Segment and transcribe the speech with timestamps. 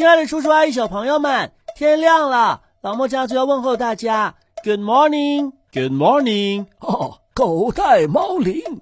[0.00, 4.34] 亲爱的叔叔阿姨、小朋友们，天亮了，老莫家族要问候大家
[4.64, 6.64] ，Good morning，Good morning。
[6.78, 8.80] 哦，狗带猫铃，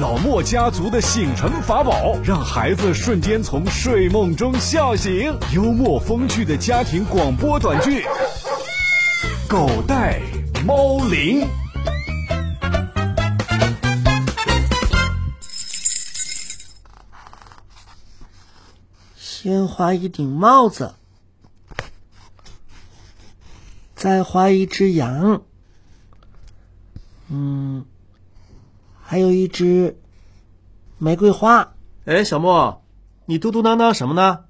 [0.00, 5.38] 老莫家族的醒神法宝，让孩子瞬间从睡梦中笑醒。
[5.54, 8.00] 幽默风趣的家庭广播短剧，
[9.48, 10.20] 《狗带
[10.66, 11.42] 猫铃》。
[19.46, 20.96] 先画一顶帽子，
[23.94, 25.42] 再画一只羊，
[27.28, 27.84] 嗯，
[29.00, 30.00] 还有一只
[30.98, 31.76] 玫瑰花。
[32.06, 32.82] 哎，小莫，
[33.24, 34.46] 你嘟嘟囔囔什么呢？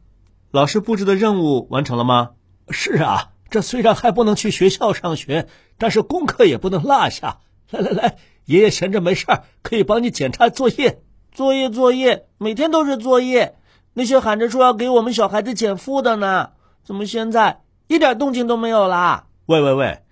[0.51, 2.31] 老师布置的任务完成了吗？
[2.71, 7.41] 是啊，这虽然还不能去学校上学，但是功课也不能落下。
[7.69, 8.17] 来来来，
[8.47, 11.03] 爷爷闲着没事儿，可以帮你检查作业。
[11.33, 13.59] 作业作业，每天都是作业。
[13.99, 16.51] 那些喊着说要给我们小孩子减负的呢，
[16.85, 19.25] 怎么现在一点动静都没有啦？
[19.47, 20.03] 喂喂喂，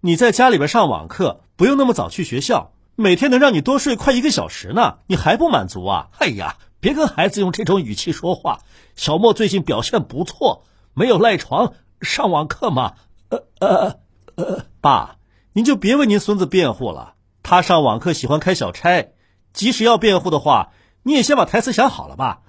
[0.00, 6.08] 你在家里边上网课，不用那么早去学校，每天能让你多睡快一个小时呢，你还不满足啊？
[6.20, 8.60] 哎呀，别跟孩子用这种语气说话。
[8.96, 12.94] 小莫最近表现不错，没有赖床，上网课嘛。
[13.28, 13.98] 呃呃
[14.36, 15.16] 呃，爸，
[15.52, 19.12] 您就别为您孙子辩护了，他上网课喜欢开小差，
[19.52, 20.70] 即使要辩护的话，
[21.02, 22.40] 你也先把台词想好了吧。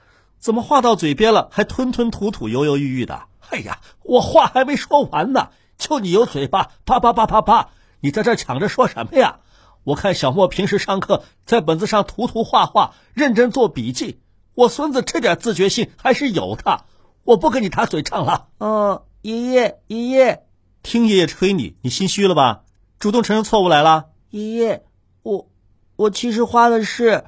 [0.45, 3.23] 怎么话到嘴边了，还吞吞吐吐、犹犹豫豫的？
[3.49, 7.69] 哎呀，我话还没说完呢，就你有嘴巴，啪啪啪啪啪！
[7.99, 9.39] 你在这抢着说什么呀？
[9.85, 14.19] 我看小莫平时上课在本子上涂涂画画，认真做笔记，
[14.53, 16.85] 我孙子这点自觉性还是有的。
[17.23, 18.49] 我不跟你打嘴仗了。
[18.59, 20.43] 嗯，爷爷，爷爷，
[20.83, 22.66] 听爷爷吹你，你心虚了吧？
[22.99, 24.09] 主动承认错误来了。
[24.29, 24.85] 爷爷，
[25.23, 25.49] 我，
[25.95, 27.25] 我其实画的是，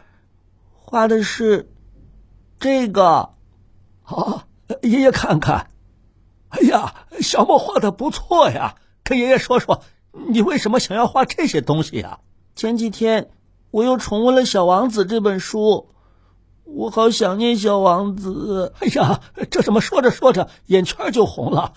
[0.75, 1.71] 画的是。
[2.59, 3.33] 这个，
[4.03, 4.45] 啊，
[4.81, 5.69] 爷爷看看。
[6.49, 8.75] 哎呀，小莫画的不错呀！
[9.03, 12.19] 跟爷爷说说，你为什么想要画这些东西呀？
[12.55, 13.29] 前几天
[13.69, 15.89] 我又重温了《小王子》这本书，
[16.63, 18.73] 我好想念小王子。
[18.79, 21.73] 哎呀，这怎么说着说着眼圈就红了？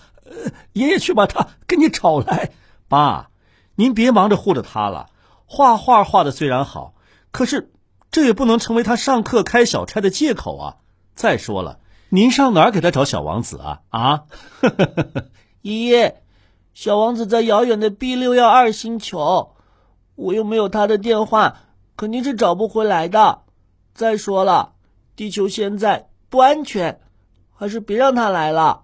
[0.73, 2.51] 爷爷去把他给你找来。
[2.87, 3.29] 爸，
[3.75, 5.07] 您别忙着护着他了。
[5.45, 6.95] 画画画的虽然好，
[7.31, 7.70] 可是。
[8.11, 10.75] 这也不能成为他上课开小差的借口啊！
[11.15, 11.79] 再说了，
[12.09, 13.81] 您上哪儿给他找小王子啊？
[13.89, 14.23] 啊，
[15.63, 16.21] 爷爷，
[16.73, 19.55] 小王子在遥远的 B 六幺二星球，
[20.15, 21.59] 我又没有他的电话，
[21.95, 23.43] 肯定是找不回来的。
[23.93, 24.73] 再说了，
[25.15, 26.99] 地球现在不安全，
[27.53, 28.83] 还是别让他来了。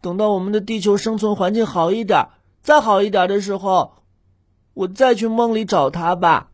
[0.00, 2.28] 等到我们的地球生存环境好一点，
[2.60, 3.94] 再好一点的时候。
[4.74, 6.48] 我再去梦里找他吧。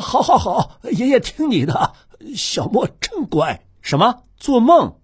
[0.00, 1.92] 好，好，好，爷爷听你的。
[2.34, 3.62] 小莫真乖。
[3.80, 4.22] 什么？
[4.36, 4.98] 做梦？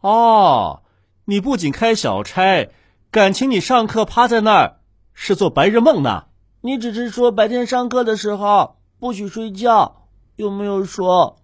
[0.00, 0.82] 哦，
[1.24, 2.70] 你不仅开小差，
[3.10, 4.80] 感情你上课趴在那儿
[5.12, 6.24] 是做白日梦呢？
[6.60, 11.38] 你只是说白天上课的时候不许睡觉，有没有说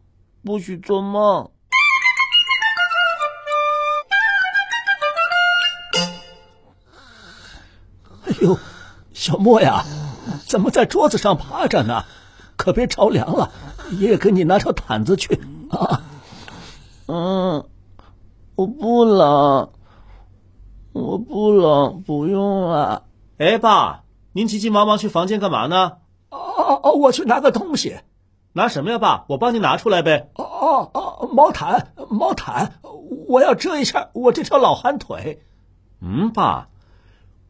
[0.45, 1.51] 不许做梦？
[8.27, 8.59] 哎呦，
[9.13, 9.85] 小莫呀！
[10.47, 12.05] 怎么在桌子上趴着呢？
[12.57, 13.53] 可别着凉了，
[13.93, 15.41] 爷爷给你拿条毯子去
[15.71, 16.03] 啊。
[17.07, 17.65] 嗯，
[18.55, 19.71] 我不冷，
[20.93, 23.05] 我不冷，不用了。
[23.39, 24.03] 哎，爸，
[24.33, 25.99] 您急急忙忙去房间干嘛呢？
[26.31, 27.99] 哦哦，我去拿个东西。
[28.53, 29.27] 拿什么呀，爸？
[29.29, 30.31] 我帮你拿出来呗。
[30.35, 32.81] 哦哦哦，毛毯，毛毯，
[33.29, 35.43] 我要遮一下我这条老寒腿。
[36.01, 36.69] 嗯，爸，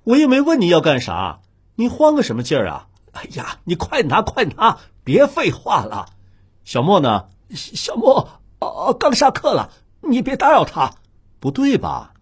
[0.02, 1.38] 我又没问你要干啥。
[1.76, 2.88] 你慌个什么劲儿啊！
[3.16, 6.06] 哎呀，你快拿快拿，别废话了。
[6.64, 7.28] 小莫呢？
[7.54, 8.28] 小莫
[8.58, 9.70] 哦，刚下课了，
[10.02, 10.92] 你别打扰他。
[11.40, 12.12] 不对吧？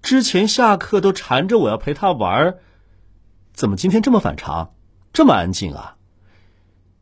[0.00, 2.56] 之前下课都缠着我要陪他玩，
[3.52, 4.72] 怎么今天这么反常，
[5.12, 5.96] 这么安静啊？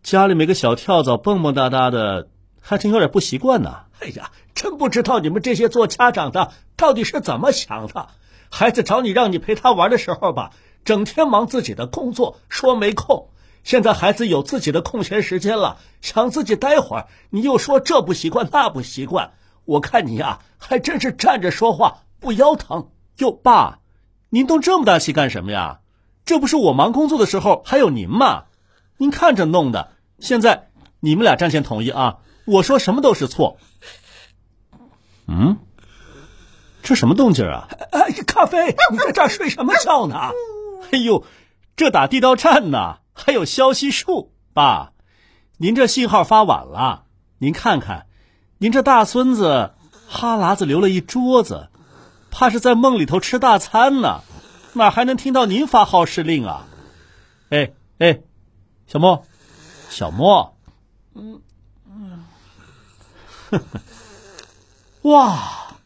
[0.03, 2.29] 家里没个小跳蚤蹦蹦哒哒的，
[2.61, 3.85] 还真有点不习惯呢。
[4.01, 8.09] 哎呀，真不知道你们这些做家长的到底是怎么想的。
[8.51, 10.51] 孩子找你让你陪他玩的时候吧。
[10.89, 13.29] 整天忙自己的工作，说没空。
[13.63, 19.33] 现在孩子有自己的空闲时间了，想自己待会儿，你又说这不习惯那不习惯。
[19.67, 22.89] 我看你呀，还真是站着说话不腰疼。
[23.19, 23.81] 哟，爸，
[24.31, 25.81] 您动这么大气干什么呀？
[26.25, 28.45] 这不是我忙工作的时候还有您吗？
[28.97, 29.93] 您看着弄的。
[30.21, 30.71] 现在
[31.01, 32.21] 你们俩站前统一啊！
[32.47, 33.59] 我说什么都是错。
[35.27, 35.59] 嗯，
[36.83, 37.69] 这什么动静啊？
[37.93, 40.31] 哎，咖啡，你在这儿睡什么觉呢？
[40.91, 41.25] 哎呦，
[41.77, 44.33] 这打地道战呢，还有消息树。
[44.53, 44.93] 爸，
[45.59, 47.05] 您这信号发晚了。
[47.39, 48.07] 您看看，
[48.59, 49.75] 您这大孙子
[50.09, 51.69] 哈喇子流了一桌子，
[52.31, 54.23] 怕是在梦里头吃大餐呢，
[54.73, 56.67] 哪还能听到您发号施令啊？
[57.51, 58.21] 哎哎，
[58.87, 59.25] 小莫，
[59.89, 60.57] 小莫，
[61.15, 61.41] 嗯
[61.87, 62.25] 嗯，
[65.03, 65.77] 哇，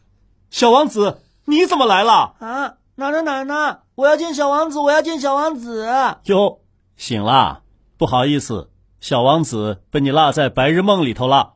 [0.49, 2.35] 小王子，你怎么来了？
[2.39, 3.79] 啊，哪呢哪呢？
[3.95, 5.87] 我要见小王子，我要见小王子。
[6.23, 6.61] 哟，
[6.97, 7.61] 醒啦，
[7.95, 11.53] 不好意思，小王子被你落在白日梦里头了。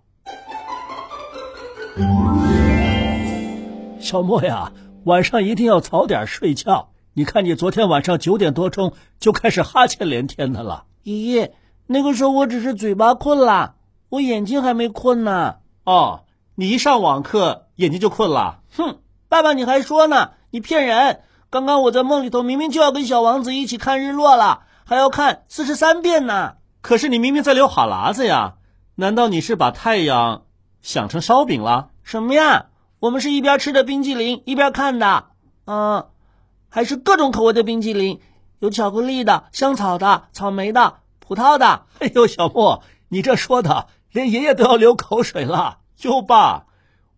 [3.99, 4.71] 小莫呀，
[5.05, 6.91] 晚上一定要早点睡觉。
[7.13, 10.85] 你看，你昨天晚上九点多钟就开始哈欠连天的了。
[11.01, 11.55] 爷爷，
[11.87, 13.77] 那个时候我只是嘴巴困啦，
[14.09, 15.55] 我眼睛还没困呢。
[15.85, 18.59] 哦，你一上网课眼睛就困了？
[18.75, 20.33] 哼，爸爸你还说呢？
[20.51, 21.21] 你骗人！
[21.49, 26.55] 刚刚我在梦里头明明就要跟小王子一起看日落了，还要看四十三遍呢。
[26.81, 28.55] 可是你明明在流哈喇子呀？
[28.95, 30.43] 难道你是把太阳
[30.81, 31.89] 想成烧饼了？
[32.03, 32.67] 什么呀？
[32.99, 35.25] 我们是一边吃着冰激凌一边看的，
[35.65, 36.07] 嗯，
[36.67, 38.19] 还是各种口味的冰激凌，
[38.59, 41.83] 有巧克力的、香草的、草莓的、葡萄的。
[41.99, 45.77] 哎呦，小莫，你这说的连爷爷都要流口水了。
[46.01, 46.65] 哟，爸，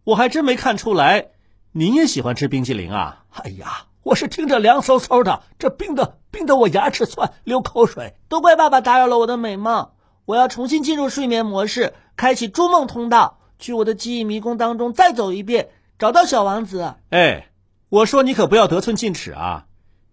[0.03, 1.29] 我还真没看出来，
[1.71, 3.23] 您也喜欢吃冰激凌啊？
[3.31, 8.15] 哎呀，我是听着凉飕飕的，这冰的冰的我牙齿酸，流口水。
[8.27, 9.91] 都怪爸爸打扰了我的美梦，
[10.25, 13.37] 我要重新进入睡眠模式，开启筑梦通道。
[13.59, 15.69] 去我的记忆迷宫当中再走一遍，
[15.99, 16.95] 找到小王子。
[17.11, 17.49] 哎，
[17.89, 19.65] 我说你可不要得寸进尺啊！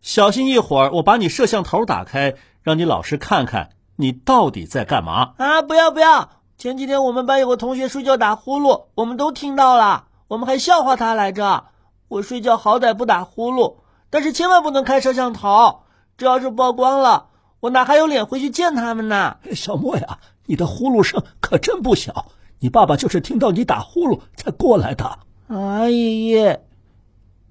[0.02, 5.62] 小心一会儿我把你摄像头打开，让你老师看看你到底在干嘛啊！
[5.62, 6.28] 不要不要！
[6.58, 11.64] 前几天我们班有个同学睡觉打呼噜，我们都听到了，我们还笑话他来着。
[12.08, 13.78] 我睡觉好歹不打呼噜，
[14.10, 15.80] 但是千万不能开摄像头，
[16.16, 17.26] 这要是曝光了，
[17.60, 19.36] 我哪还有脸回去见他们呢？
[19.54, 22.26] 小莫呀，你的呼噜声可真不小。
[22.58, 25.18] 你爸爸就是听到你打呼噜才过来的。
[25.48, 26.64] 啊，爷爷，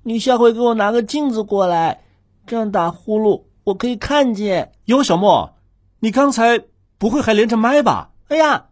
[0.02, 2.04] 你下回给我拿个镜子过来，
[2.48, 4.72] 这样打呼噜我可以看见。
[4.86, 5.54] 哟，小莫，
[6.00, 6.64] 你刚才
[6.98, 8.10] 不会还连着麦吧？
[8.28, 8.66] 哎呀，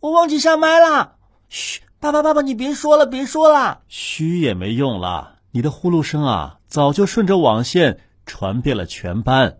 [0.00, 1.14] 我忘记下麦了。
[1.48, 3.80] 嘘，爸爸，爸爸，你别说了，别说了。
[3.88, 9.58] 嘘也没用了，你的呼噜声啊，早就顺着网线传遍了全班，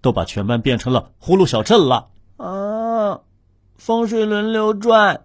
[0.00, 2.08] 都把全班变成了呼噜小镇了。
[2.36, 3.20] 啊，
[3.76, 5.22] 风水轮流转。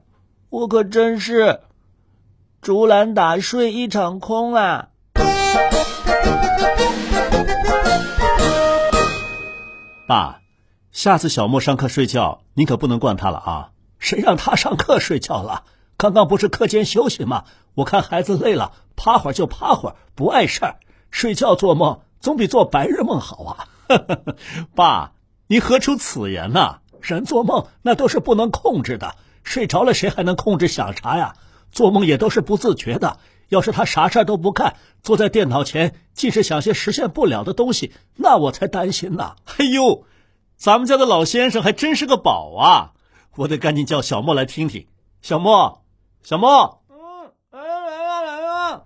[0.50, 1.60] 我可真是
[2.62, 4.90] 竹篮打水一场空啊！
[10.08, 10.42] 爸，
[10.92, 13.70] 下次小莫上课睡觉，您可不能惯他了啊！
[14.00, 15.64] 谁让他上课睡觉了？
[15.98, 17.44] 刚刚不是课间休息吗？
[17.76, 20.78] 我看孩子累了，趴会儿就趴会儿，不碍事儿。
[21.12, 23.68] 睡觉做梦总比做白日梦好啊！
[24.76, 25.14] 爸，
[25.48, 26.80] 你何出此言呢？
[27.02, 29.16] 人做梦那都是不能控制的。
[29.44, 31.34] 睡着了，谁还能控制想啥呀？
[31.72, 33.18] 做梦也都是不自觉的。
[33.48, 39.36] 要是他啥事儿都不干，坐在电脑前，尽是想些实现不了的东西，那我才担心呢。
[39.58, 40.06] 哎呦，
[40.56, 42.92] 咱们家的老先生还真是个宝啊！
[43.38, 44.86] 我得赶紧叫小莫来听听。
[45.22, 45.82] 小莫，
[46.22, 46.79] 小莫，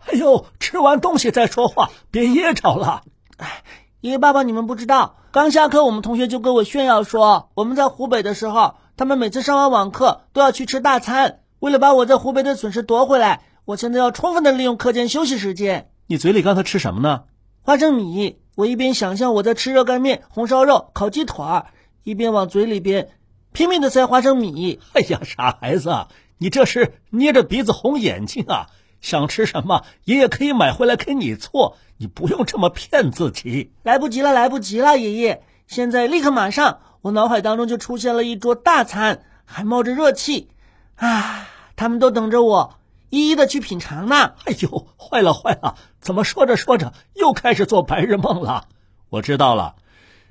[0.06, 3.04] 哎呦，吃完东西再说话，别噎着了。
[3.38, 3.64] 哎，
[4.02, 8.76] 爷爷爸爸，你们不知道，刚下课，我们同学就跟我炫耀说，我们在湖北的时候。
[8.96, 15.90] 他们每次上完网课都要去吃大餐，为了把我在湖北的损失夺回来，我现在要充分的利用课间休息时间。
[16.06, 17.24] 你嘴里刚才吃什么呢？
[17.64, 18.38] 花生米。
[18.56, 21.66] 我一边想象我在吃热干面、红烧肉、烤鸡腿儿，
[22.04, 23.10] 一边往嘴里边
[23.52, 24.80] 拼命的塞花生米。
[24.94, 26.06] 哎呀，傻孩子，
[26.38, 28.68] 你这是捏着鼻子红眼睛啊！
[29.04, 33.74] 想吃什么，爷爷可以买回来给你做，你不用这么骗自己。
[33.83, 36.80] 来不及了，来不及了，爷爷，现在立刻马上。
[37.02, 40.48] 我脑海当中就出现了一桌大餐，还冒着热气，
[40.95, 41.50] 啊！
[41.76, 42.76] 他们都等着我
[43.10, 44.36] 一一的去品尝呢。
[44.45, 45.76] 哎呦，坏了坏了！
[46.00, 48.69] 怎么说着说着又开始做白日梦了？
[49.10, 49.76] 我知道了，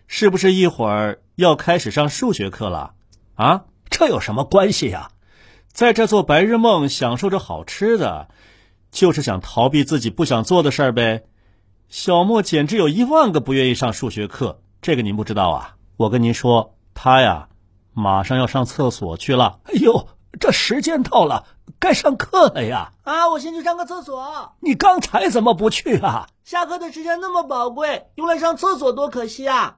[0.07, 2.95] 是不是一会儿要开始上数学课了？
[3.35, 5.11] 啊，这有什么关系呀？
[5.71, 8.29] 在这做白日梦，享受着好吃的，
[8.93, 11.25] 就是想逃避自己不想做的事儿呗。
[11.89, 15.77] 小莫简直有一万个不愿意上数学课，这个您不知道啊？
[15.97, 17.49] 我跟您说，他呀，
[17.95, 19.59] 马上要上厕所去了。
[19.65, 20.09] 哎呦，
[20.39, 21.47] 这时间到了，
[21.79, 22.93] 该上课了呀！
[23.03, 24.53] 啊，我先去上个厕所。
[24.61, 26.29] 你刚才怎么不去啊？
[26.45, 29.75] 下课的时间那么宝贵，用来上厕所多可惜啊！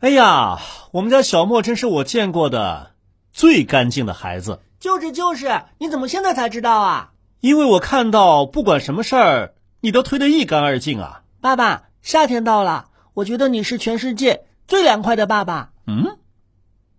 [0.00, 0.58] 哎呀，
[0.92, 2.90] 我们家小莫真是我见过的
[3.34, 4.60] 最干净的孩子。
[4.80, 7.10] 就是就是，你怎么现在才知道啊？
[7.40, 11.22] 因为我看到不管什么事儿，你都推得一干二净啊。
[11.40, 15.72] 爸爸，夏天到了，我觉得你是全世界最凉快的爸爸。
[15.86, 16.16] 嗯，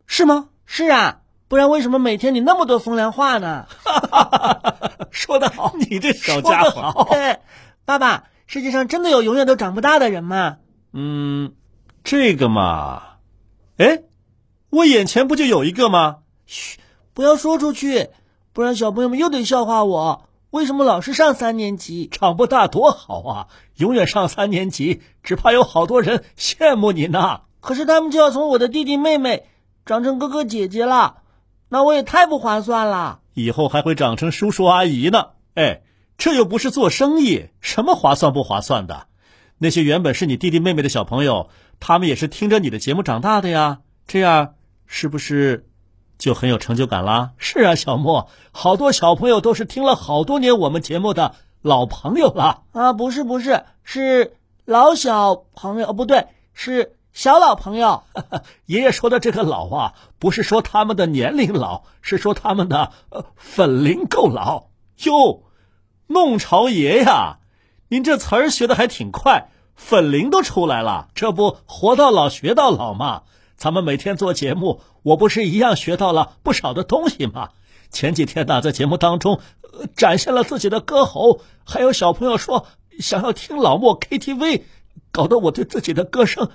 [0.06, 0.50] 是吗？
[0.66, 3.66] 是啊，不然为什么每天你那么多风凉话呢？
[5.10, 7.08] 说得好， 你这小家伙。
[7.10, 7.40] 对，
[7.86, 10.58] 爸爸，世界上真的有永远都长不大的人吗？
[10.92, 11.54] 嗯，
[12.04, 13.02] 这个嘛，
[13.78, 14.04] 哎，
[14.70, 16.18] 我眼前不就有一个吗？
[16.46, 16.80] 嘘，
[17.14, 18.10] 不要说出去，
[18.54, 20.28] 不然小朋友们又得笑话我。
[20.52, 22.08] 为什么老是上三年级？
[22.10, 23.48] 长不大多好啊！
[23.76, 27.42] 永远上三年级，只怕有好多人羡慕你呢。
[27.60, 29.48] 可是他们就要从我的弟弟妹妹
[29.86, 31.18] 长成哥哥姐姐了，
[31.68, 33.20] 那我也太不划算了。
[33.34, 35.32] 以后还会长成叔叔阿姨呢。
[35.56, 35.82] 哎，
[36.18, 39.08] 这又不是做生意，什么划算不划算的？
[39.58, 41.50] 那些原本是你弟弟妹妹的小朋友，
[41.82, 43.80] 他们也是听着你的节目长大的呀。
[44.08, 45.68] 这样是不是？
[46.18, 47.32] 就很有成就感啦。
[47.38, 52.94] 是啊，小莫，好多小朋友都是听了好多年我们节目的老朋友了啊！
[52.94, 58.04] 不是，不是，是老小朋友，哦不对，是小老朋友。
[58.66, 64.66] 爷爷说的这个老啊，不是说他们的年龄老，是说他们的呃粉龄够老
[65.04, 65.44] 哟。
[66.08, 67.40] 弄潮爷呀，
[67.88, 73.24] 您这词儿学的还挺快，粉龄都出来了，这不活到老学到老吗？
[73.58, 77.50] 咱们每天做节目，我不是一样学到了不少的东西吗？
[77.90, 79.40] 前几天呢，在节目当中，
[79.96, 82.68] 展现了自己的歌喉，还有小朋友说
[83.00, 84.64] 想要听老莫 KTV，
[85.12, 86.50] 搞得我对自己的歌声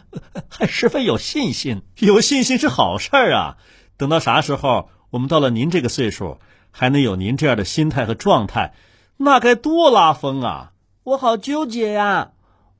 [0.48, 1.82] 还十分有信心。
[1.98, 3.56] 有信心是好事儿啊！
[3.96, 6.38] 等到啥时候，我们到了您这个岁数，
[6.70, 8.74] 还能有您这样的心态和状态，
[9.16, 10.72] 那该多拉风啊！
[11.04, 12.32] 我好纠结呀，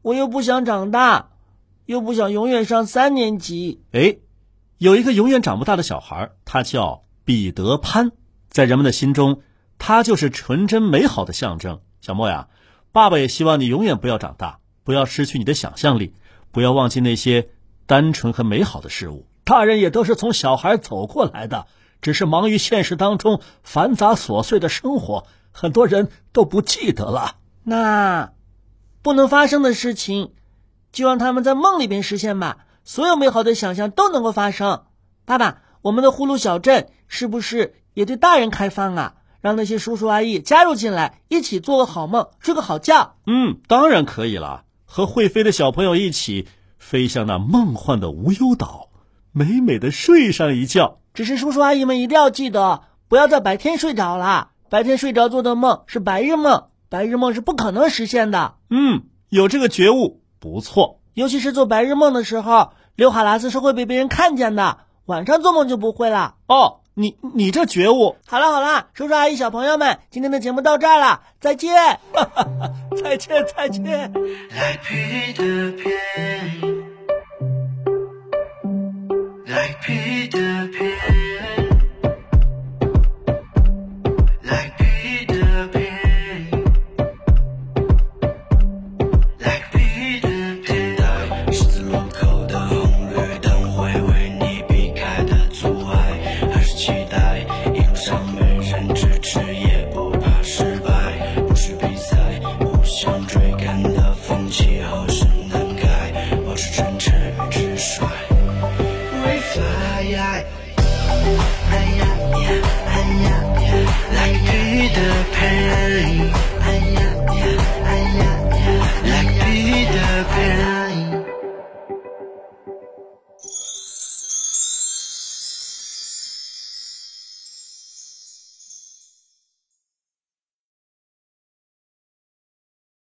[0.02, 1.30] 我又不想长大。
[1.86, 3.82] 又不想永远上三年级。
[3.92, 4.16] 哎，
[4.78, 8.12] 有一个永远长不大的小孩，他叫彼得潘，
[8.48, 9.42] 在人们的心中，
[9.78, 11.80] 他就是纯真美好的象征。
[12.00, 12.48] 小莫呀，
[12.92, 16.14] 爸爸也希望你永远不要长大，不要失去你的想象力，
[16.50, 17.48] 不要忘记那些
[17.86, 19.26] 单纯和美好的事物。
[19.44, 21.66] 大人也都是从小孩走过来的，
[22.00, 27.36] 只是忙于现实当中繁杂琐碎的生活，很多人都不记得了。
[27.64, 28.32] 那
[29.02, 30.32] 不能发生的事情。
[30.92, 34.82] 就让他们在梦里边实现吧，所有美好的想象都能够发生。
[35.24, 39.14] 爸爸，我们的呼噜小镇是不是也对大人开放啊？
[39.40, 43.16] 让那些叔叔阿姨加入进来，一起做个好梦，睡个好觉。
[43.26, 44.64] 嗯，当然可以了。
[44.84, 46.46] 和会飞的小朋友一起
[46.78, 48.90] 飞向那梦幻的无忧岛，
[49.32, 50.98] 美美的睡上一觉。
[51.14, 54.50] 只是叔叔阿姨们一定要记得，不要在白天睡着了。
[54.68, 58.56] 白天睡着做的梦是白日梦，白日梦是不可能实现的。
[58.68, 60.19] 嗯，有这个觉悟。
[60.40, 64.78] 不错，尤其是做白日梦的时候，刘哈拉斯是会被别人看见的。
[65.04, 66.34] 晚上做梦就不会了。
[66.46, 68.16] 哦，你你这觉悟。
[68.26, 72.00] 好了好了，叔叔阿姨小朋友们，今天的节目到这儿了，再见，
[73.02, 74.12] 再 见再见。
[74.50, 74.96] 哎呀呀，哎
[75.44, 76.72] 呀呀
[79.46, 80.70] ，like Peter